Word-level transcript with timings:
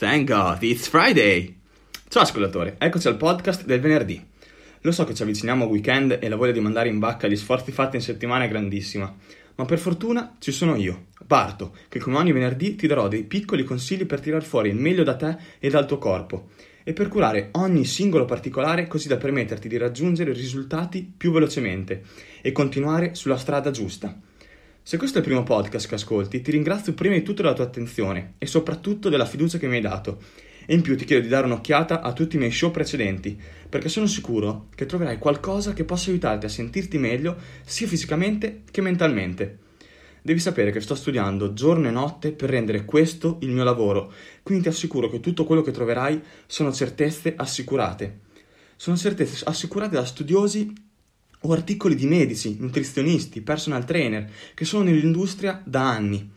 Thank 0.00 0.30
God, 0.30 0.62
it's 0.62 0.88
Friday! 0.88 1.60
Ciao 2.08 2.22
ascoltatore, 2.22 2.76
eccoci 2.78 3.06
al 3.06 3.18
podcast 3.18 3.66
del 3.66 3.80
venerdì. 3.80 4.18
Lo 4.80 4.92
so 4.92 5.04
che 5.04 5.12
ci 5.12 5.20
avviciniamo 5.20 5.64
al 5.64 5.70
weekend 5.70 6.16
e 6.22 6.26
la 6.30 6.36
voglia 6.36 6.52
di 6.52 6.60
mandare 6.60 6.88
in 6.88 6.98
bacca 6.98 7.28
gli 7.28 7.36
sforzi 7.36 7.70
fatti 7.70 7.96
in 7.96 8.02
settimana 8.02 8.44
è 8.44 8.48
grandissima, 8.48 9.14
ma 9.56 9.64
per 9.66 9.78
fortuna 9.78 10.36
ci 10.38 10.52
sono 10.52 10.74
io, 10.74 11.08
Barto, 11.26 11.76
che 11.90 11.98
come 11.98 12.16
ogni 12.16 12.32
venerdì 12.32 12.76
ti 12.76 12.86
darò 12.86 13.08
dei 13.08 13.24
piccoli 13.24 13.62
consigli 13.62 14.06
per 14.06 14.20
tirar 14.20 14.42
fuori 14.42 14.70
il 14.70 14.76
meglio 14.76 15.02
da 15.02 15.16
te 15.16 15.36
e 15.58 15.68
dal 15.68 15.84
tuo 15.84 15.98
corpo 15.98 16.48
e 16.82 16.94
per 16.94 17.08
curare 17.08 17.50
ogni 17.52 17.84
singolo 17.84 18.24
particolare 18.24 18.86
così 18.86 19.06
da 19.06 19.18
permetterti 19.18 19.68
di 19.68 19.76
raggiungere 19.76 20.32
risultati 20.32 21.12
più 21.14 21.30
velocemente 21.30 22.04
e 22.40 22.52
continuare 22.52 23.14
sulla 23.14 23.36
strada 23.36 23.70
giusta. 23.70 24.18
Se 24.82 24.96
questo 24.96 25.18
è 25.18 25.20
il 25.20 25.26
primo 25.26 25.42
podcast 25.42 25.86
che 25.86 25.94
ascolti, 25.94 26.40
ti 26.40 26.50
ringrazio 26.50 26.94
prima 26.94 27.14
di 27.14 27.22
tutto 27.22 27.42
della 27.42 27.54
tua 27.54 27.64
attenzione 27.64 28.34
e 28.38 28.46
soprattutto 28.46 29.08
della 29.08 29.26
fiducia 29.26 29.58
che 29.58 29.68
mi 29.68 29.76
hai 29.76 29.82
dato. 29.82 30.20
E 30.66 30.74
in 30.74 30.80
più 30.80 30.96
ti 30.96 31.04
chiedo 31.04 31.22
di 31.22 31.28
dare 31.28 31.46
un'occhiata 31.46 32.00
a 32.00 32.12
tutti 32.12 32.36
i 32.36 32.38
miei 32.38 32.50
show 32.50 32.70
precedenti, 32.70 33.38
perché 33.68 33.88
sono 33.88 34.06
sicuro 34.06 34.68
che 34.74 34.86
troverai 34.86 35.18
qualcosa 35.18 35.74
che 35.74 35.84
possa 35.84 36.10
aiutarti 36.10 36.46
a 36.46 36.48
sentirti 36.48 36.98
meglio 36.98 37.36
sia 37.64 37.86
fisicamente 37.86 38.62
che 38.70 38.80
mentalmente. 38.80 39.58
Devi 40.22 40.40
sapere 40.40 40.72
che 40.72 40.80
sto 40.80 40.94
studiando 40.94 41.52
giorno 41.52 41.88
e 41.88 41.92
notte 41.92 42.32
per 42.32 42.50
rendere 42.50 42.84
questo 42.84 43.38
il 43.42 43.50
mio 43.50 43.64
lavoro, 43.64 44.12
quindi 44.42 44.64
ti 44.64 44.70
assicuro 44.70 45.08
che 45.08 45.20
tutto 45.20 45.44
quello 45.44 45.62
che 45.62 45.72
troverai 45.72 46.20
sono 46.46 46.72
certezze 46.72 47.34
assicurate. 47.36 48.20
Sono 48.76 48.96
certezze 48.96 49.44
assicurate 49.44 49.94
da 49.94 50.04
studiosi 50.04 50.72
o 51.42 51.52
articoli 51.52 51.94
di 51.94 52.06
medici, 52.06 52.56
nutrizionisti, 52.58 53.40
personal 53.40 53.84
trainer 53.84 54.30
che 54.54 54.64
sono 54.64 54.84
nell'industria 54.84 55.62
da 55.64 55.88
anni, 55.88 56.30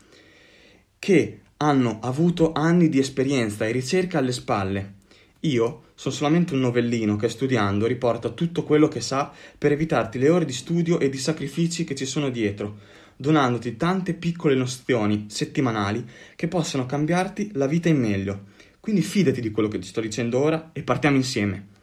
che 0.98 1.40
hanno 1.58 1.98
avuto 2.00 2.52
anni 2.52 2.88
di 2.88 2.98
esperienza 2.98 3.66
e 3.66 3.72
ricerca 3.72 4.18
alle 4.18 4.32
spalle. 4.32 4.94
Io 5.40 5.82
sono 5.94 6.14
solamente 6.14 6.54
un 6.54 6.60
novellino 6.60 7.16
che 7.16 7.28
studiando 7.28 7.86
riporta 7.86 8.30
tutto 8.30 8.64
quello 8.64 8.88
che 8.88 9.00
sa 9.00 9.30
per 9.56 9.72
evitarti 9.72 10.18
le 10.18 10.30
ore 10.30 10.44
di 10.44 10.52
studio 10.52 10.98
e 10.98 11.08
di 11.08 11.18
sacrifici 11.18 11.84
che 11.84 11.94
ci 11.94 12.06
sono 12.06 12.30
dietro, 12.30 12.78
donandoti 13.16 13.76
tante 13.76 14.14
piccole 14.14 14.54
nozioni 14.54 15.26
settimanali 15.28 16.04
che 16.34 16.48
possano 16.48 16.86
cambiarti 16.86 17.50
la 17.54 17.66
vita 17.66 17.88
in 17.88 18.00
meglio. 18.00 18.52
Quindi 18.80 19.02
fidati 19.02 19.40
di 19.40 19.50
quello 19.50 19.68
che 19.68 19.78
ti 19.78 19.86
sto 19.86 20.00
dicendo 20.00 20.38
ora 20.40 20.70
e 20.72 20.82
partiamo 20.82 21.16
insieme. 21.16 21.73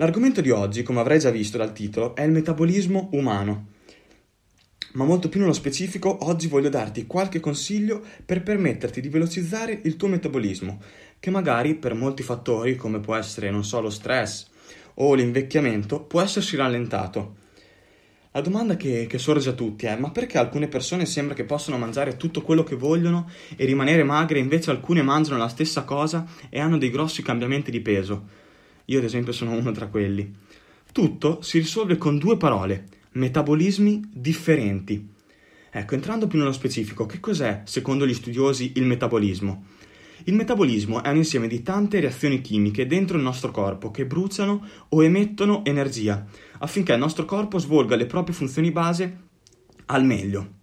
L'argomento 0.00 0.40
di 0.40 0.50
oggi, 0.50 0.84
come 0.84 1.00
avrai 1.00 1.18
già 1.18 1.30
visto 1.30 1.58
dal 1.58 1.72
titolo, 1.72 2.14
è 2.14 2.22
il 2.22 2.30
metabolismo 2.30 3.08
umano. 3.14 3.66
Ma 4.92 5.04
molto 5.04 5.28
più 5.28 5.40
nello 5.40 5.52
specifico, 5.52 6.18
oggi 6.20 6.46
voglio 6.46 6.68
darti 6.68 7.04
qualche 7.04 7.40
consiglio 7.40 8.00
per 8.24 8.44
permetterti 8.44 9.00
di 9.00 9.08
velocizzare 9.08 9.80
il 9.82 9.96
tuo 9.96 10.06
metabolismo, 10.06 10.80
che 11.18 11.30
magari 11.30 11.74
per 11.74 11.94
molti 11.94 12.22
fattori, 12.22 12.76
come 12.76 13.00
può 13.00 13.16
essere, 13.16 13.50
non 13.50 13.64
so, 13.64 13.80
lo 13.80 13.90
stress 13.90 14.46
o 14.94 15.14
l'invecchiamento, 15.14 16.04
può 16.04 16.20
essersi 16.20 16.54
rallentato. 16.54 17.34
La 18.30 18.40
domanda 18.40 18.76
che, 18.76 19.06
che, 19.08 19.18
sorge 19.18 19.48
a 19.48 19.54
tutti 19.54 19.86
è: 19.86 19.96
ma 19.96 20.12
perché 20.12 20.38
alcune 20.38 20.68
persone 20.68 21.06
sembra 21.06 21.34
che 21.34 21.42
possano 21.42 21.76
mangiare 21.76 22.16
tutto 22.16 22.42
quello 22.42 22.62
che 22.62 22.76
vogliono 22.76 23.28
e 23.56 23.64
rimanere 23.64 24.04
magre, 24.04 24.38
invece 24.38 24.70
alcune 24.70 25.02
mangiano 25.02 25.38
la 25.38 25.48
stessa 25.48 25.82
cosa 25.82 26.24
e 26.50 26.60
hanno 26.60 26.78
dei 26.78 26.90
grossi 26.90 27.20
cambiamenti 27.20 27.72
di 27.72 27.80
peso? 27.80 28.46
Io 28.90 28.98
ad 28.98 29.04
esempio 29.04 29.32
sono 29.32 29.52
uno 29.52 29.70
tra 29.72 29.88
quelli. 29.88 30.34
Tutto 30.92 31.42
si 31.42 31.58
risolve 31.58 31.98
con 31.98 32.16
due 32.16 32.38
parole, 32.38 32.86
metabolismi 33.12 34.02
differenti. 34.10 35.06
Ecco, 35.70 35.94
entrando 35.94 36.26
più 36.26 36.38
nello 36.38 36.52
specifico, 36.52 37.04
che 37.04 37.20
cos'è, 37.20 37.62
secondo 37.64 38.06
gli 38.06 38.14
studiosi, 38.14 38.72
il 38.76 38.86
metabolismo? 38.86 39.66
Il 40.24 40.32
metabolismo 40.32 41.02
è 41.02 41.10
un 41.10 41.16
insieme 41.16 41.48
di 41.48 41.62
tante 41.62 42.00
reazioni 42.00 42.40
chimiche 42.40 42.86
dentro 42.86 43.18
il 43.18 43.22
nostro 43.22 43.50
corpo 43.50 43.90
che 43.90 44.06
bruciano 44.06 44.66
o 44.88 45.04
emettono 45.04 45.66
energia, 45.66 46.26
affinché 46.60 46.94
il 46.94 46.98
nostro 46.98 47.26
corpo 47.26 47.58
svolga 47.58 47.94
le 47.94 48.06
proprie 48.06 48.34
funzioni 48.34 48.70
base 48.70 49.18
al 49.86 50.04
meglio. 50.04 50.56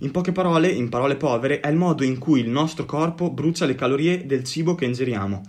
In 0.00 0.12
poche 0.12 0.30
parole, 0.30 0.68
in 0.68 0.88
parole 0.88 1.16
povere, 1.16 1.58
è 1.58 1.68
il 1.68 1.76
modo 1.76 2.04
in 2.04 2.18
cui 2.18 2.38
il 2.38 2.48
nostro 2.48 2.84
corpo 2.84 3.30
brucia 3.32 3.66
le 3.66 3.74
calorie 3.74 4.26
del 4.26 4.44
cibo 4.44 4.76
che 4.76 4.84
ingeriamo 4.84 5.42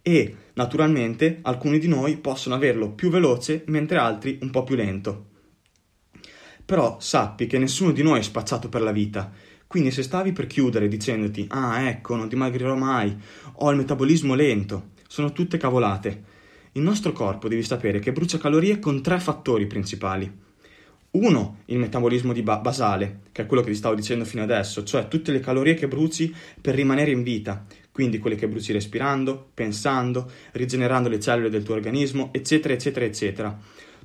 e 0.00 0.36
naturalmente 0.54 1.38
alcuni 1.42 1.78
di 1.78 1.88
noi 1.88 2.16
possono 2.16 2.54
averlo 2.54 2.90
più 2.90 3.10
veloce 3.10 3.64
mentre 3.66 3.98
altri 3.98 4.38
un 4.42 4.50
po' 4.50 4.64
più 4.64 4.76
lento. 4.76 5.32
Però 6.64 6.96
sappi 7.00 7.46
che 7.46 7.58
nessuno 7.58 7.92
di 7.92 8.02
noi 8.02 8.20
è 8.20 8.22
spacciato 8.22 8.68
per 8.68 8.80
la 8.82 8.92
vita, 8.92 9.30
quindi 9.66 9.90
se 9.90 10.02
stavi 10.02 10.32
per 10.32 10.46
chiudere 10.46 10.88
dicendoti 10.88 11.46
ah 11.50 11.88
ecco 11.88 12.16
non 12.16 12.28
dimagrirò 12.28 12.74
mai, 12.74 13.16
ho 13.56 13.70
il 13.70 13.76
metabolismo 13.76 14.34
lento, 14.34 14.90
sono 15.08 15.32
tutte 15.32 15.58
cavolate. 15.58 16.32
Il 16.72 16.82
nostro 16.82 17.12
corpo 17.12 17.48
devi 17.48 17.62
sapere 17.62 17.98
che 17.98 18.12
brucia 18.12 18.38
calorie 18.38 18.78
con 18.78 19.02
tre 19.02 19.20
fattori 19.20 19.66
principali. 19.66 20.42
Uno, 21.12 21.58
il 21.66 21.78
metabolismo 21.78 22.32
ba- 22.42 22.58
basale, 22.58 23.20
che 23.30 23.42
è 23.42 23.46
quello 23.46 23.62
che 23.62 23.70
ti 23.70 23.76
stavo 23.76 23.94
dicendo 23.94 24.24
fino 24.24 24.42
adesso, 24.42 24.82
cioè 24.82 25.06
tutte 25.06 25.30
le 25.30 25.38
calorie 25.38 25.74
che 25.74 25.86
bruci 25.86 26.34
per 26.60 26.74
rimanere 26.74 27.12
in 27.12 27.22
vita, 27.22 27.64
quindi 27.94 28.18
quelle 28.18 28.34
che 28.34 28.48
bruci 28.48 28.72
respirando, 28.72 29.50
pensando, 29.54 30.28
rigenerando 30.50 31.08
le 31.08 31.20
cellule 31.20 31.48
del 31.48 31.62
tuo 31.62 31.74
organismo, 31.74 32.30
eccetera, 32.32 32.74
eccetera, 32.74 33.04
eccetera. 33.04 33.56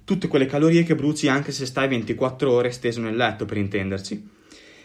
Tutte 0.04 0.28
quelle 0.28 0.46
calorie 0.46 0.84
che 0.84 0.94
bruci 0.94 1.28
anche 1.28 1.52
se 1.52 1.66
stai 1.66 1.88
24 1.88 2.52
ore 2.52 2.70
steso 2.70 3.02
nel 3.02 3.16
letto, 3.16 3.46
per 3.46 3.58
intenderci. 3.58 4.30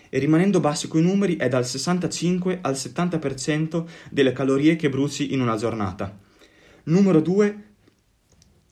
E 0.09 0.19
rimanendo 0.19 0.59
bassi 0.59 0.88
coi 0.88 1.03
numeri 1.03 1.37
è 1.37 1.48
dal 1.48 1.66
65 1.66 2.60
al 2.62 2.72
70% 2.72 3.84
delle 4.10 4.32
calorie 4.32 4.75
che 4.76 4.88
bruci 4.88 5.34
in 5.34 5.42
una 5.42 5.56
giornata. 5.56 6.19
Numero 6.84 7.21
2 7.21 7.65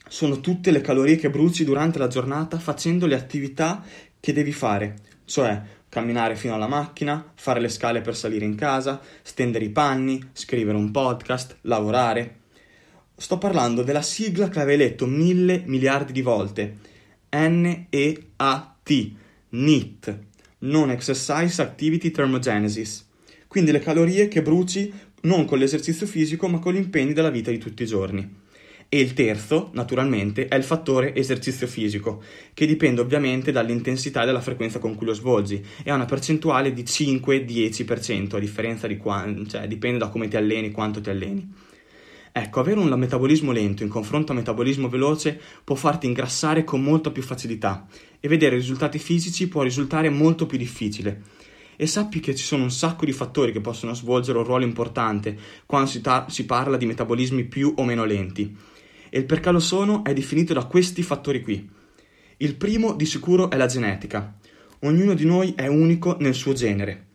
sono 0.08 0.40
tutte 0.40 0.70
le 0.70 0.80
calorie 0.80 1.16
che 1.16 1.28
bruci 1.28 1.62
durante 1.62 1.98
la 1.98 2.08
giornata 2.08 2.58
facendo 2.58 3.04
le 3.04 3.16
attività 3.16 3.84
che 4.18 4.32
devi 4.32 4.52
fare, 4.52 4.96
cioè 5.26 5.60
camminare 5.92 6.36
fino 6.36 6.54
alla 6.54 6.68
macchina, 6.68 7.32
fare 7.34 7.60
le 7.60 7.68
scale 7.68 8.00
per 8.00 8.16
salire 8.16 8.46
in 8.46 8.54
casa, 8.54 8.98
stendere 9.20 9.66
i 9.66 9.68
panni, 9.68 10.30
scrivere 10.32 10.78
un 10.78 10.90
podcast, 10.90 11.58
lavorare. 11.62 12.36
Sto 13.14 13.36
parlando 13.36 13.82
della 13.82 14.00
sigla 14.00 14.48
che 14.48 14.58
avevi 14.58 14.84
letto 14.84 15.04
mille 15.04 15.64
miliardi 15.66 16.12
di 16.12 16.22
volte. 16.22 16.78
N-E-A-T, 17.28 19.12
NEAT, 19.50 20.18
Non 20.60 20.90
Exercise 20.90 21.60
Activity 21.60 22.10
Thermogenesis. 22.10 23.06
Quindi 23.46 23.70
le 23.70 23.80
calorie 23.80 24.28
che 24.28 24.40
bruci 24.40 24.90
non 25.24 25.44
con 25.44 25.58
l'esercizio 25.58 26.06
fisico 26.06 26.48
ma 26.48 26.58
con 26.58 26.72
gli 26.72 26.78
impegni 26.78 27.12
della 27.12 27.28
vita 27.28 27.50
di 27.50 27.58
tutti 27.58 27.82
i 27.82 27.86
giorni. 27.86 28.40
E 28.94 29.00
il 29.00 29.14
terzo, 29.14 29.70
naturalmente, 29.72 30.48
è 30.48 30.54
il 30.54 30.64
fattore 30.64 31.14
esercizio 31.14 31.66
fisico, 31.66 32.22
che 32.52 32.66
dipende 32.66 33.00
ovviamente 33.00 33.50
dall'intensità 33.50 34.22
e 34.22 34.26
dalla 34.26 34.42
frequenza 34.42 34.78
con 34.78 34.96
cui 34.96 35.06
lo 35.06 35.14
svolgi 35.14 35.64
e 35.82 35.90
ha 35.90 35.94
una 35.94 36.04
percentuale 36.04 36.74
di 36.74 36.82
5-10%, 36.82 38.36
a 38.36 38.38
differenza 38.38 38.86
di 38.86 38.98
quanto, 38.98 39.46
cioè 39.46 39.66
dipende 39.66 39.96
da 39.96 40.08
come 40.08 40.28
ti 40.28 40.36
alleni, 40.36 40.72
quanto 40.72 41.00
ti 41.00 41.08
alleni. 41.08 41.50
Ecco, 42.32 42.60
avere 42.60 42.80
un 42.80 42.92
metabolismo 42.98 43.50
lento 43.50 43.82
in 43.82 43.88
confronto 43.88 44.32
a 44.32 44.34
metabolismo 44.34 44.90
veloce 44.90 45.40
può 45.64 45.74
farti 45.74 46.06
ingrassare 46.06 46.62
con 46.62 46.82
molta 46.82 47.10
più 47.10 47.22
facilità 47.22 47.86
e 48.20 48.28
vedere 48.28 48.56
risultati 48.56 48.98
fisici 48.98 49.48
può 49.48 49.62
risultare 49.62 50.10
molto 50.10 50.44
più 50.44 50.58
difficile. 50.58 51.22
E 51.76 51.86
sappi 51.86 52.20
che 52.20 52.34
ci 52.34 52.44
sono 52.44 52.64
un 52.64 52.70
sacco 52.70 53.06
di 53.06 53.12
fattori 53.12 53.52
che 53.52 53.62
possono 53.62 53.94
svolgere 53.94 54.36
un 54.36 54.44
ruolo 54.44 54.64
importante 54.64 55.34
quando 55.64 55.88
si, 55.88 56.02
ta- 56.02 56.26
si 56.28 56.44
parla 56.44 56.76
di 56.76 56.84
metabolismi 56.84 57.44
più 57.44 57.72
o 57.74 57.84
meno 57.86 58.04
lenti 58.04 58.54
e 59.14 59.18
il 59.18 59.26
perché 59.26 59.50
lo 59.50 59.60
sono 59.60 60.04
è 60.04 60.14
definito 60.14 60.54
da 60.54 60.64
questi 60.64 61.02
fattori 61.02 61.42
qui. 61.42 61.68
Il 62.38 62.56
primo 62.56 62.94
di 62.94 63.04
sicuro 63.04 63.50
è 63.50 63.58
la 63.58 63.66
genetica. 63.66 64.38
Ognuno 64.80 65.12
di 65.12 65.26
noi 65.26 65.52
è 65.54 65.66
unico 65.66 66.16
nel 66.18 66.32
suo 66.32 66.54
genere. 66.54 67.08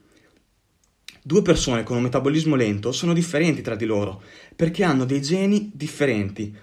Due 1.24 1.42
persone 1.42 1.82
con 1.82 1.98
un 1.98 2.04
metabolismo 2.04 2.54
lento 2.54 2.92
sono 2.92 3.14
differenti 3.14 3.64
tra 3.64 3.76
di 3.76 3.86
loro 3.86 4.22
perché 4.56 4.84
hanno 4.84 5.06
dei 5.06 5.24
geni 5.24 5.72
differenti. 5.74 6.56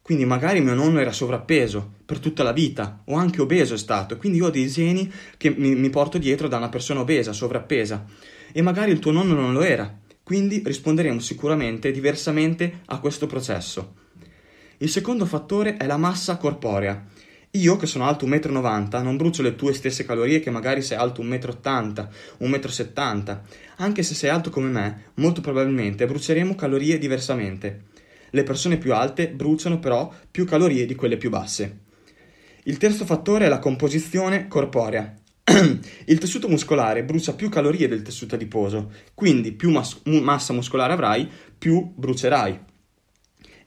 Quindi 0.00 0.24
magari 0.24 0.62
mio 0.62 0.72
nonno 0.72 0.98
era 0.98 1.12
sovrappeso 1.12 1.96
per 2.06 2.18
tutta 2.18 2.42
la 2.42 2.52
vita 2.52 3.02
o 3.04 3.16
anche 3.16 3.42
obeso 3.42 3.74
è 3.74 3.78
stato, 3.78 4.16
quindi 4.16 4.38
io 4.38 4.46
ho 4.46 4.50
dei 4.50 4.66
geni 4.66 5.12
che 5.36 5.50
mi, 5.50 5.74
mi 5.74 5.90
porto 5.90 6.16
dietro 6.16 6.48
da 6.48 6.56
una 6.56 6.70
persona 6.70 7.00
obesa, 7.00 7.34
sovrappesa 7.34 8.06
e 8.50 8.62
magari 8.62 8.92
il 8.92 8.98
tuo 8.98 9.12
nonno 9.12 9.34
non 9.34 9.52
lo 9.52 9.60
era. 9.60 9.94
Quindi 10.22 10.62
risponderemo 10.64 11.20
sicuramente 11.20 11.90
diversamente 11.90 12.80
a 12.86 12.98
questo 12.98 13.26
processo. 13.26 13.99
Il 14.82 14.88
secondo 14.88 15.26
fattore 15.26 15.76
è 15.76 15.84
la 15.84 15.98
massa 15.98 16.38
corporea. 16.38 17.04
Io, 17.50 17.76
che 17.76 17.84
sono 17.84 18.06
alto 18.06 18.26
1,90 18.26 18.98
m, 18.98 19.02
non 19.02 19.18
brucio 19.18 19.42
le 19.42 19.54
tue 19.54 19.74
stesse 19.74 20.06
calorie 20.06 20.40
che 20.40 20.48
magari 20.48 20.80
sei 20.80 20.96
alto 20.96 21.22
1,80 21.22 22.08
m, 22.38 22.48
1,70 22.48 23.14
m. 23.14 23.40
Anche 23.76 24.02
se 24.02 24.14
sei 24.14 24.30
alto 24.30 24.48
come 24.48 24.70
me, 24.70 25.02
molto 25.16 25.42
probabilmente 25.42 26.06
bruceremo 26.06 26.54
calorie 26.54 26.96
diversamente. 26.96 27.88
Le 28.30 28.42
persone 28.42 28.78
più 28.78 28.94
alte 28.94 29.28
bruciano 29.28 29.78
però 29.78 30.10
più 30.30 30.46
calorie 30.46 30.86
di 30.86 30.94
quelle 30.94 31.18
più 31.18 31.28
basse. 31.28 31.80
Il 32.62 32.78
terzo 32.78 33.04
fattore 33.04 33.44
è 33.44 33.48
la 33.48 33.58
composizione 33.58 34.48
corporea. 34.48 35.14
il 36.06 36.18
tessuto 36.18 36.48
muscolare 36.48 37.04
brucia 37.04 37.34
più 37.34 37.50
calorie 37.50 37.86
del 37.86 38.00
tessuto 38.00 38.34
adiposo, 38.34 38.90
quindi 39.12 39.52
più 39.52 39.68
mas- 39.68 40.00
massa 40.04 40.54
muscolare 40.54 40.94
avrai, 40.94 41.28
più 41.58 41.92
brucerai. 41.94 42.68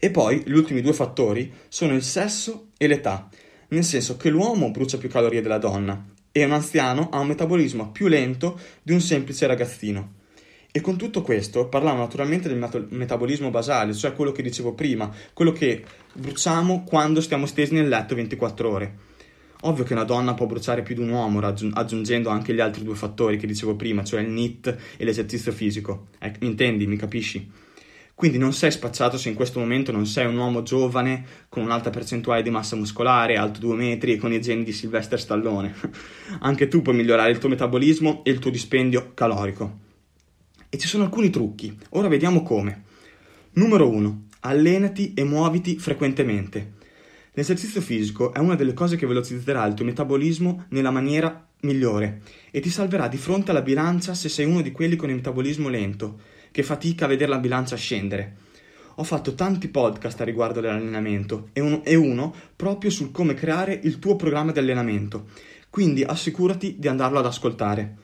E 0.04 0.12
poi 0.12 0.44
gli 0.46 0.52
ultimi 0.52 0.82
due 0.82 0.92
fattori 0.92 1.50
sono 1.70 1.94
il 1.96 2.04
sesso 2.04 2.72
e 2.78 2.88
l'età, 2.88 3.30
nel 3.70 3.86
senso 3.86 4.18
che 4.18 4.30
l'uomo 4.30 4.70
brucia 4.70 4.98
più 4.98 5.08
calorie 5.08 5.42
della 5.42 5.60
donna 5.60 6.08
e 6.30 6.44
un 6.44 6.52
anziano 6.52 7.08
ha 7.10 7.20
un 7.20 7.28
metabolismo 7.28 7.90
più 7.90 8.08
lento 8.08 8.60
di 8.82 8.92
un 8.92 9.00
semplice 9.00 9.48
ragazzino. 9.48 10.16
E 10.74 10.82
con 10.82 10.98
tutto 10.98 11.22
questo 11.22 11.70
parlavo 11.70 12.00
naturalmente 12.00 12.50
del 12.50 12.58
met- 12.58 12.88
metabolismo 12.90 13.50
basale, 13.50 13.94
cioè 13.94 14.12
quello 14.12 14.34
che 14.34 14.42
dicevo 14.42 14.74
prima, 14.74 15.10
quello 15.32 15.54
che 15.54 15.86
bruciamo 16.12 16.84
quando 16.84 17.22
stiamo 17.22 17.46
stesi 17.46 17.74
nel 17.74 17.88
letto 17.88 18.14
24 18.14 18.70
ore. 18.70 18.96
Ovvio 19.62 19.86
che 19.86 19.94
una 19.94 20.04
donna 20.04 20.34
può 20.34 20.48
bruciare 20.48 20.82
più 20.82 20.96
di 20.96 21.02
un 21.02 21.12
uomo, 21.12 21.40
raggiung- 21.40 21.78
aggiungendo 21.78 22.28
anche 22.28 22.54
gli 22.54 22.60
altri 22.60 22.84
due 22.84 22.96
fattori 22.96 23.38
che 23.38 23.48
dicevo 23.48 23.78
prima, 23.78 24.04
cioè 24.04 24.20
il 24.20 24.32
NIT 24.32 24.78
e 24.98 25.06
l'esercizio 25.06 25.54
fisico. 25.54 26.08
Eh, 26.20 26.34
mi 26.42 26.48
intendi, 26.48 26.88
mi 26.88 26.98
capisci? 26.98 27.72
Quindi 28.16 28.38
non 28.38 28.54
sei 28.54 28.72
spacciato 28.72 29.18
se 29.18 29.30
in 29.30 29.36
questo 29.36 29.60
momento 29.60 29.92
non 29.92 30.06
sei 30.06 30.28
un 30.28 30.38
uomo 30.38 30.62
giovane 30.62 31.26
con 31.50 31.64
un'alta 31.64 31.90
percentuale 31.90 32.44
di 32.44 32.52
massa 32.52 32.76
muscolare, 32.76 33.38
alto 33.38 33.60
2 33.60 33.76
metri 33.76 34.14
e 34.14 34.18
con 34.18 34.32
i 34.32 34.40
geni 34.40 34.64
di 34.64 34.72
Sylvester 34.72 35.20
Stallone. 35.20 35.74
Anche 36.40 36.68
tu 36.68 36.82
puoi 36.82 36.96
migliorare 36.96 37.32
il 37.32 37.40
tuo 37.40 37.50
metabolismo 37.50 38.24
e 38.24 38.32
il 38.32 38.40
tuo 38.40 38.52
dispendio 38.52 39.12
calorico. 39.14 39.80
E 40.70 40.78
ci 40.78 40.88
sono 40.88 41.04
alcuni 41.04 41.30
trucchi. 41.30 41.76
Ora 41.90 42.08
vediamo 42.08 42.44
come. 42.44 42.84
Numero 43.54 43.90
1. 43.90 44.28
Allenati 44.42 45.14
e 45.16 45.24
muoviti 45.24 45.78
frequentemente. 45.78 46.74
L'esercizio 47.34 47.82
fisico 47.82 48.32
è 48.32 48.40
una 48.40 48.56
delle 48.56 48.74
cose 48.74 48.96
che 48.96 49.08
velocizzerà 49.08 49.66
il 49.66 49.74
tuo 49.74 49.86
metabolismo 49.86 50.66
nella 50.70 50.92
maniera 50.92 51.48
migliore 51.62 52.22
e 52.52 52.60
ti 52.60 52.70
salverà 52.70 53.08
di 53.08 53.18
fronte 53.18 53.52
alla 53.52 53.62
bilancia 53.62 54.14
se 54.14 54.30
sei 54.30 54.46
uno 54.46 54.62
di 54.62 54.72
quelli 54.72 54.96
con 54.96 55.10
il 55.10 55.16
metabolismo 55.16 55.70
lento, 55.70 56.20
che 56.54 56.62
fatica 56.62 57.06
a 57.06 57.08
vedere 57.08 57.32
la 57.32 57.40
bilancia 57.40 57.76
scendere. 57.76 58.36
Ho 58.98 59.04
fatto 59.04 59.34
tanti 59.34 59.70
podcast 59.70 60.22
a 60.22 60.24
riguardo 60.24 60.62
dell'allenamento 60.62 61.50
e 61.52 61.62
uno, 61.62 61.84
e 61.84 61.96
uno 61.96 62.32
proprio 62.56 62.92
sul 62.92 63.10
come 63.10 63.34
creare 63.34 63.80
il 63.82 63.98
tuo 63.98 64.16
programma 64.16 64.52
di 64.52 64.60
allenamento, 64.60 65.30
quindi 65.72 66.04
assicurati 66.04 66.76
di 66.78 66.88
andarlo 66.88 67.18
ad 67.18 67.26
ascoltare. 67.26 67.96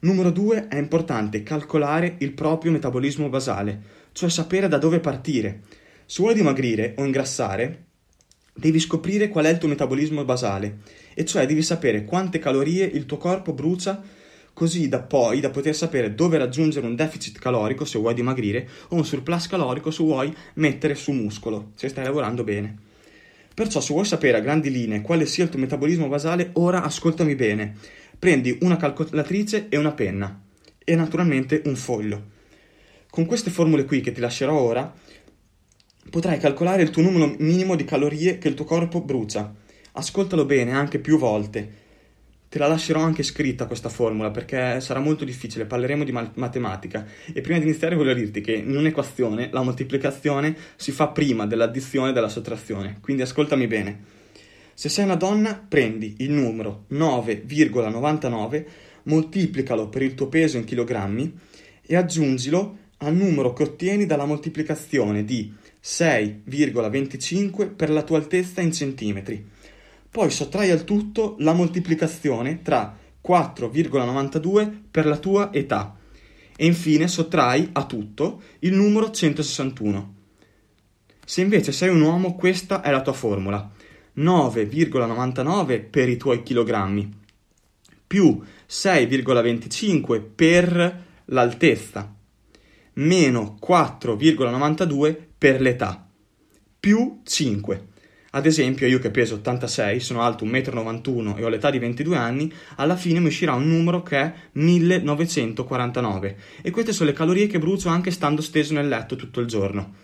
Numero 0.00 0.30
2 0.30 0.68
è 0.68 0.76
importante 0.76 1.42
calcolare 1.42 2.16
il 2.18 2.34
proprio 2.34 2.70
metabolismo 2.70 3.30
basale, 3.30 3.80
cioè 4.12 4.28
sapere 4.28 4.68
da 4.68 4.76
dove 4.76 5.00
partire. 5.00 5.62
Se 6.04 6.20
vuoi 6.20 6.34
dimagrire 6.34 6.94
o 6.98 7.04
ingrassare, 7.06 7.84
devi 8.52 8.78
scoprire 8.78 9.28
qual 9.28 9.46
è 9.46 9.48
il 9.48 9.56
tuo 9.56 9.68
metabolismo 9.68 10.22
basale, 10.26 10.80
e 11.14 11.24
cioè 11.24 11.46
devi 11.46 11.62
sapere 11.62 12.04
quante 12.04 12.38
calorie 12.38 12.84
il 12.84 13.06
tuo 13.06 13.16
corpo 13.16 13.54
brucia, 13.54 14.02
così 14.54 14.88
da 14.88 15.00
poi 15.00 15.40
da 15.40 15.50
poter 15.50 15.74
sapere 15.74 16.14
dove 16.14 16.38
raggiungere 16.38 16.86
un 16.86 16.94
deficit 16.94 17.38
calorico 17.38 17.84
se 17.84 17.98
vuoi 17.98 18.14
dimagrire 18.14 18.66
o 18.88 18.96
un 18.96 19.04
surplus 19.04 19.48
calorico 19.48 19.90
se 19.90 20.02
vuoi 20.02 20.34
mettere 20.54 20.94
su 20.94 21.12
muscolo, 21.12 21.72
se 21.74 21.88
stai 21.88 22.04
lavorando 22.04 22.44
bene. 22.44 22.76
Perciò 23.52 23.80
se 23.80 23.92
vuoi 23.92 24.06
sapere 24.06 24.38
a 24.38 24.40
grandi 24.40 24.70
linee 24.70 25.02
quale 25.02 25.26
sia 25.26 25.44
il 25.44 25.50
tuo 25.50 25.60
metabolismo 25.60 26.08
basale, 26.08 26.50
ora 26.54 26.82
ascoltami 26.82 27.34
bene 27.34 27.76
prendi 28.18 28.56
una 28.62 28.76
calcolatrice 28.76 29.66
e 29.68 29.76
una 29.76 29.92
penna 29.92 30.42
e 30.82 30.94
naturalmente 30.94 31.62
un 31.66 31.76
foglio. 31.76 32.32
Con 33.10 33.26
queste 33.26 33.50
formule 33.50 33.84
qui 33.84 34.00
che 34.00 34.12
ti 34.12 34.20
lascerò 34.20 34.58
ora, 34.58 34.92
potrai 36.10 36.38
calcolare 36.38 36.82
il 36.82 36.90
tuo 36.90 37.02
numero 37.02 37.34
minimo 37.38 37.76
di 37.76 37.84
calorie 37.84 38.38
che 38.38 38.48
il 38.48 38.54
tuo 38.54 38.64
corpo 38.64 39.00
brucia. 39.02 39.54
Ascoltalo 39.92 40.44
bene 40.44 40.72
anche 40.72 40.98
più 40.98 41.18
volte. 41.18 41.82
Te 42.54 42.60
la 42.60 42.68
lascerò 42.68 43.00
anche 43.00 43.24
scritta 43.24 43.66
questa 43.66 43.88
formula 43.88 44.30
perché 44.30 44.80
sarà 44.80 45.00
molto 45.00 45.24
difficile, 45.24 45.64
parleremo 45.64 46.04
di 46.04 46.12
matematica 46.12 47.04
e 47.32 47.40
prima 47.40 47.58
di 47.58 47.64
iniziare 47.64 47.96
voglio 47.96 48.14
dirti 48.14 48.40
che 48.42 48.52
in 48.52 48.76
un'equazione 48.76 49.48
la 49.50 49.62
moltiplicazione 49.62 50.54
si 50.76 50.92
fa 50.92 51.08
prima 51.08 51.46
dell'addizione 51.46 52.10
e 52.10 52.12
della 52.12 52.28
sottrazione, 52.28 52.98
quindi 53.00 53.22
ascoltami 53.22 53.66
bene. 53.66 54.04
Se 54.72 54.88
sei 54.88 55.04
una 55.04 55.16
donna, 55.16 55.66
prendi 55.66 56.14
il 56.18 56.30
numero 56.30 56.84
9,99, 56.92 58.64
moltiplicalo 59.02 59.88
per 59.88 60.02
il 60.02 60.14
tuo 60.14 60.28
peso 60.28 60.56
in 60.56 60.62
chilogrammi 60.62 61.36
e 61.84 61.96
aggiungilo 61.96 62.76
al 62.98 63.16
numero 63.16 63.52
che 63.52 63.64
ottieni 63.64 64.06
dalla 64.06 64.26
moltiplicazione 64.26 65.24
di 65.24 65.52
6,25 65.82 67.74
per 67.74 67.90
la 67.90 68.02
tua 68.02 68.18
altezza 68.18 68.60
in 68.60 68.70
centimetri. 68.72 69.53
Poi 70.14 70.30
sottrai 70.30 70.70
al 70.70 70.84
tutto 70.84 71.34
la 71.40 71.54
moltiplicazione 71.54 72.62
tra 72.62 72.96
4,92 73.20 74.82
per 74.88 75.06
la 75.06 75.16
tua 75.16 75.52
età 75.52 75.96
e 76.54 76.66
infine 76.66 77.08
sottrai 77.08 77.70
a 77.72 77.84
tutto 77.84 78.40
il 78.60 78.74
numero 78.74 79.10
161. 79.10 80.14
Se 81.26 81.40
invece 81.40 81.72
sei 81.72 81.88
un 81.88 82.00
uomo, 82.00 82.36
questa 82.36 82.80
è 82.80 82.92
la 82.92 83.02
tua 83.02 83.12
formula. 83.12 83.68
9,99 84.16 85.90
per 85.90 86.08
i 86.08 86.16
tuoi 86.16 86.44
chilogrammi 86.44 87.12
più 88.06 88.40
6,25 88.68 90.22
per 90.32 91.04
l'altezza 91.24 92.14
meno 92.92 93.58
4,92 93.60 95.16
per 95.36 95.60
l'età 95.60 96.08
più 96.78 97.18
5. 97.24 97.88
Ad 98.36 98.46
esempio, 98.46 98.88
io 98.88 98.98
che 98.98 99.12
peso 99.12 99.36
86, 99.36 100.00
sono 100.00 100.22
alto 100.22 100.44
1,91 100.44 101.22
m 101.22 101.34
e 101.38 101.44
ho 101.44 101.48
l'età 101.48 101.70
di 101.70 101.78
22 101.78 102.16
anni, 102.16 102.52
alla 102.74 102.96
fine 102.96 103.20
mi 103.20 103.28
uscirà 103.28 103.52
un 103.54 103.68
numero 103.68 104.02
che 104.02 104.18
è 104.18 104.34
1949 104.50 106.36
e 106.62 106.72
queste 106.72 106.92
sono 106.92 107.10
le 107.10 107.14
calorie 107.14 107.46
che 107.46 107.60
brucio 107.60 107.90
anche 107.90 108.10
stando 108.10 108.42
steso 108.42 108.74
nel 108.74 108.88
letto 108.88 109.14
tutto 109.14 109.38
il 109.38 109.46
giorno. 109.46 109.94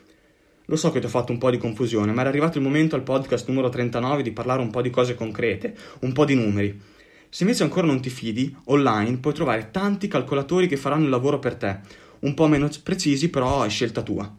Lo 0.67 0.77
so 0.77 0.93
che 0.93 1.01
ti 1.01 1.07
ho 1.07 1.09
fatto 1.09 1.33
un 1.33 1.39
po' 1.39 1.51
di 1.51 1.59
confusione, 1.59 2.13
ma 2.13 2.21
era 2.21 2.31
arrivato 2.31 2.59
il 2.59 2.63
momento 2.63 2.95
al 2.95 3.03
podcast 3.03 3.49
numero 3.49 3.69
39 3.69 4.23
di 4.23 4.31
parlare 4.31 4.63
un 4.63 4.71
po' 4.71 4.81
di 4.81 4.91
cose 4.91 5.17
concrete, 5.17 5.75
un 6.03 6.13
po' 6.13 6.25
di 6.25 6.37
numeri. 6.37 6.81
Se 7.29 7.43
invece 7.43 7.65
ancora 7.65 7.89
non 7.89 8.01
ti 8.01 8.11
fidi, 8.11 8.55
online 8.67 9.17
puoi 9.17 9.35
trovare 9.35 9.73
tanti 9.73 10.07
calcolatori 10.07 10.69
che 10.69 10.77
faranno 10.77 11.03
il 11.03 11.11
lavoro 11.11 11.41
per 11.41 11.57
te, 11.57 11.81
un 12.21 12.35
po' 12.35 12.47
meno 12.47 12.69
precisi, 12.81 13.29
però 13.29 13.65
è 13.65 13.69
scelta 13.69 14.03
tua. 14.03 14.33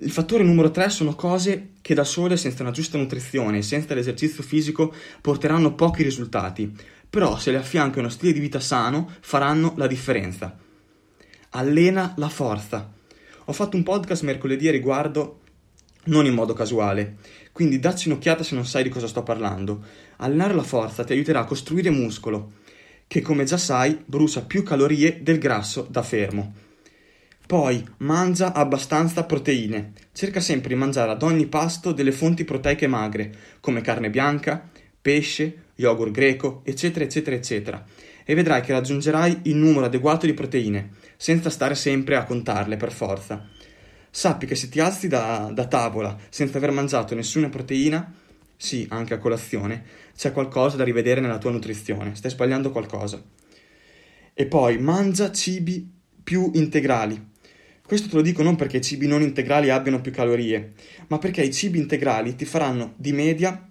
Il 0.00 0.10
fattore 0.10 0.44
numero 0.44 0.70
3 0.70 0.90
sono 0.90 1.14
cose 1.14 1.70
che 1.80 1.94
da 1.94 2.04
sole, 2.04 2.36
senza 2.36 2.62
una 2.62 2.70
giusta 2.70 2.98
nutrizione 2.98 3.58
e 3.58 3.62
senza 3.62 3.94
l'esercizio 3.94 4.42
fisico, 4.42 4.92
porteranno 5.22 5.74
pochi 5.74 6.02
risultati, 6.02 6.70
però 7.08 7.38
se 7.38 7.50
le 7.50 7.56
affianchi 7.56 7.96
a 7.96 8.00
uno 8.02 8.10
stile 8.10 8.34
di 8.34 8.40
vita 8.40 8.60
sano, 8.60 9.10
faranno 9.20 9.72
la 9.78 9.86
differenza. 9.86 10.54
Allena 11.50 12.12
la 12.18 12.28
forza. 12.28 12.92
Ho 13.46 13.52
fatto 13.54 13.78
un 13.78 13.84
podcast 13.84 14.22
mercoledì 14.22 14.68
a 14.68 14.72
riguardo 14.72 15.40
non 16.04 16.26
in 16.26 16.34
modo 16.34 16.52
casuale, 16.52 17.16
quindi 17.52 17.78
dacci 17.78 18.08
un'occhiata 18.08 18.42
se 18.42 18.54
non 18.54 18.66
sai 18.66 18.82
di 18.82 18.90
cosa 18.90 19.08
sto 19.08 19.22
parlando. 19.22 19.82
Allenare 20.16 20.52
la 20.52 20.62
forza 20.62 21.04
ti 21.04 21.14
aiuterà 21.14 21.40
a 21.40 21.44
costruire 21.46 21.88
muscolo, 21.88 22.52
che 23.06 23.22
come 23.22 23.44
già 23.44 23.56
sai 23.56 23.98
brucia 24.04 24.42
più 24.42 24.62
calorie 24.62 25.22
del 25.22 25.38
grasso 25.38 25.86
da 25.88 26.02
fermo. 26.02 26.64
Poi 27.46 27.86
mangia 27.98 28.52
abbastanza 28.52 29.22
proteine. 29.22 29.92
Cerca 30.12 30.40
sempre 30.40 30.70
di 30.70 30.74
mangiare 30.74 31.12
ad 31.12 31.22
ogni 31.22 31.46
pasto 31.46 31.92
delle 31.92 32.10
fonti 32.10 32.44
proteiche 32.44 32.88
magre, 32.88 33.32
come 33.60 33.82
carne 33.82 34.10
bianca, 34.10 34.68
pesce, 35.00 35.66
yogurt 35.76 36.10
greco, 36.10 36.62
eccetera, 36.64 37.04
eccetera, 37.04 37.36
eccetera. 37.36 37.84
E 38.24 38.34
vedrai 38.34 38.62
che 38.62 38.72
raggiungerai 38.72 39.42
il 39.44 39.54
numero 39.54 39.86
adeguato 39.86 40.26
di 40.26 40.34
proteine 40.34 40.90
senza 41.16 41.48
stare 41.48 41.76
sempre 41.76 42.16
a 42.16 42.24
contarle 42.24 42.76
per 42.76 42.90
forza. 42.90 43.48
Sappi 44.10 44.46
che 44.46 44.56
se 44.56 44.68
ti 44.68 44.80
alzi 44.80 45.06
da, 45.06 45.48
da 45.54 45.66
tavola 45.66 46.18
senza 46.28 46.58
aver 46.58 46.72
mangiato 46.72 47.14
nessuna 47.14 47.48
proteina, 47.48 48.12
sì, 48.56 48.86
anche 48.90 49.14
a 49.14 49.18
colazione, 49.18 49.84
c'è 50.16 50.32
qualcosa 50.32 50.76
da 50.76 50.82
rivedere 50.82 51.20
nella 51.20 51.38
tua 51.38 51.52
nutrizione, 51.52 52.16
stai 52.16 52.32
sbagliando 52.32 52.72
qualcosa. 52.72 53.22
E 54.34 54.46
poi 54.46 54.78
mangia 54.78 55.30
cibi 55.30 55.94
più 56.26 56.50
integrali. 56.54 57.34
Questo 57.86 58.08
te 58.08 58.16
lo 58.16 58.22
dico 58.22 58.42
non 58.42 58.56
perché 58.56 58.78
i 58.78 58.82
cibi 58.82 59.06
non 59.06 59.22
integrali 59.22 59.70
abbiano 59.70 60.00
più 60.00 60.10
calorie, 60.10 60.72
ma 61.06 61.18
perché 61.18 61.42
i 61.42 61.52
cibi 61.52 61.78
integrali 61.78 62.34
ti 62.34 62.44
faranno 62.44 62.94
di 62.96 63.12
media 63.12 63.64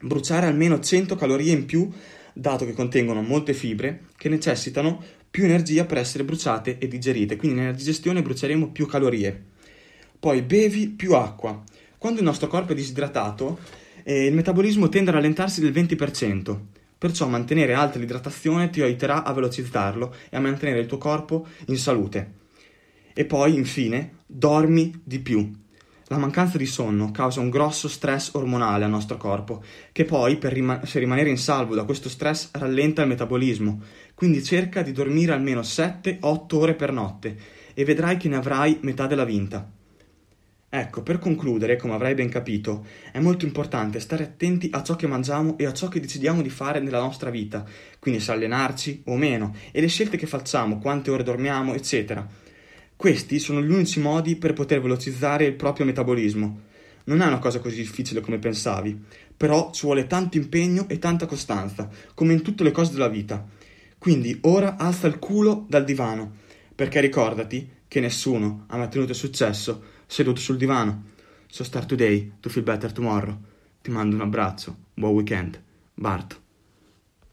bruciare 0.00 0.46
almeno 0.46 0.78
100 0.78 1.16
calorie 1.16 1.52
in 1.54 1.66
più, 1.66 1.90
dato 2.32 2.64
che 2.64 2.72
contengono 2.72 3.20
molte 3.20 3.54
fibre 3.54 4.04
che 4.16 4.28
necessitano 4.28 5.02
più 5.28 5.42
energia 5.42 5.86
per 5.86 5.98
essere 5.98 6.22
bruciate 6.22 6.78
e 6.78 6.86
digerite, 6.86 7.34
quindi 7.34 7.58
nella 7.58 7.72
digestione 7.72 8.22
bruceremo 8.22 8.70
più 8.70 8.86
calorie. 8.86 9.46
Poi 10.20 10.40
bevi 10.42 10.90
più 10.90 11.14
acqua. 11.14 11.60
Quando 11.98 12.20
il 12.20 12.26
nostro 12.26 12.46
corpo 12.46 12.70
è 12.70 12.76
disidratato, 12.76 13.58
eh, 14.04 14.26
il 14.26 14.34
metabolismo 14.34 14.88
tende 14.88 15.10
a 15.10 15.14
rallentarsi 15.14 15.60
del 15.60 15.72
20%, 15.72 16.56
perciò 16.96 17.26
mantenere 17.26 17.74
alta 17.74 17.98
l'idratazione 17.98 18.70
ti 18.70 18.82
aiuterà 18.82 19.24
a 19.24 19.32
velocizzarlo 19.32 20.14
e 20.30 20.36
a 20.36 20.40
mantenere 20.40 20.78
il 20.78 20.86
tuo 20.86 20.98
corpo 20.98 21.44
in 21.66 21.76
salute. 21.76 22.46
E 23.18 23.24
poi, 23.24 23.56
infine, 23.56 24.18
dormi 24.26 25.00
di 25.02 25.18
più. 25.18 25.52
La 26.06 26.18
mancanza 26.18 26.56
di 26.56 26.66
sonno 26.66 27.10
causa 27.10 27.40
un 27.40 27.50
grosso 27.50 27.88
stress 27.88 28.34
ormonale 28.34 28.84
al 28.84 28.90
nostro 28.90 29.16
corpo, 29.16 29.60
che 29.90 30.04
poi, 30.04 30.36
per, 30.36 30.52
rima- 30.52 30.80
rimanere 30.84 31.28
in 31.28 31.36
salvo 31.36 31.74
da 31.74 31.82
questo 31.82 32.08
stress, 32.08 32.50
rallenta 32.52 33.02
il 33.02 33.08
metabolismo. 33.08 33.82
Quindi 34.14 34.44
cerca 34.44 34.82
di 34.82 34.92
dormire 34.92 35.32
almeno 35.32 35.62
7-8 35.62 36.54
ore 36.54 36.74
per 36.74 36.92
notte 36.92 37.36
e 37.74 37.84
vedrai 37.84 38.18
che 38.18 38.28
ne 38.28 38.36
avrai 38.36 38.78
metà 38.82 39.08
della 39.08 39.24
vinta. 39.24 39.68
Ecco, 40.68 41.02
per 41.02 41.18
concludere, 41.18 41.74
come 41.74 41.94
avrai 41.94 42.14
ben 42.14 42.28
capito, 42.28 42.86
è 43.10 43.18
molto 43.18 43.44
importante 43.44 43.98
stare 43.98 44.22
attenti 44.22 44.68
a 44.72 44.84
ciò 44.84 44.94
che 44.94 45.08
mangiamo 45.08 45.58
e 45.58 45.66
a 45.66 45.72
ciò 45.72 45.88
che 45.88 45.98
decidiamo 45.98 46.40
di 46.40 46.50
fare 46.50 46.78
nella 46.78 47.00
nostra 47.00 47.30
vita, 47.30 47.64
quindi 47.98 48.20
se 48.20 48.30
allenarci 48.30 49.02
o 49.06 49.16
meno, 49.16 49.56
e 49.72 49.80
le 49.80 49.88
scelte 49.88 50.16
che 50.16 50.28
facciamo, 50.28 50.78
quante 50.78 51.10
ore 51.10 51.24
dormiamo, 51.24 51.74
eccetera. 51.74 52.46
Questi 52.98 53.38
sono 53.38 53.62
gli 53.62 53.70
unici 53.70 54.00
modi 54.00 54.34
per 54.34 54.54
poter 54.54 54.80
velocizzare 54.80 55.44
il 55.44 55.54
proprio 55.54 55.86
metabolismo. 55.86 56.62
Non 57.04 57.22
è 57.22 57.26
una 57.26 57.38
cosa 57.38 57.60
così 57.60 57.76
difficile 57.76 58.20
come 58.20 58.38
pensavi, 58.38 59.00
però 59.36 59.70
ci 59.72 59.86
vuole 59.86 60.08
tanto 60.08 60.36
impegno 60.36 60.88
e 60.88 60.98
tanta 60.98 61.26
costanza, 61.26 61.88
come 62.12 62.32
in 62.32 62.42
tutte 62.42 62.64
le 62.64 62.72
cose 62.72 62.90
della 62.90 63.06
vita. 63.06 63.46
Quindi 63.98 64.36
ora 64.40 64.76
alza 64.76 65.06
il 65.06 65.20
culo 65.20 65.64
dal 65.68 65.84
divano, 65.84 66.38
perché 66.74 67.00
ricordati 67.00 67.70
che 67.86 68.00
nessuno 68.00 68.64
ha 68.66 68.76
mai 68.76 68.86
ottenuto 68.86 69.12
successo 69.12 69.80
seduto 70.04 70.40
sul 70.40 70.56
divano. 70.56 71.04
So 71.46 71.62
start 71.62 71.86
today 71.86 72.32
to 72.40 72.48
feel 72.48 72.64
better 72.64 72.90
tomorrow. 72.90 73.38
Ti 73.80 73.92
mando 73.92 74.16
un 74.16 74.22
abbraccio, 74.22 74.76
buon 74.94 75.12
weekend. 75.12 75.62
Bart. 75.94 76.47